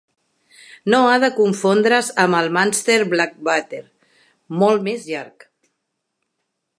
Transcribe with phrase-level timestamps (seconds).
[0.93, 3.81] No ha de confondre's amb el Munster Blackwater,
[4.63, 5.47] molt més llarg.